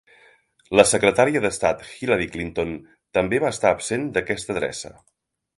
La 0.79 0.85
secretària 0.91 1.41
d'estat 1.43 1.83
Hillary 1.91 2.29
Clinton 2.37 2.73
també 3.19 3.43
va 3.47 3.55
estar 3.57 3.77
absent 3.77 4.11
d'aquesta 4.17 4.57
adreça. 4.59 4.97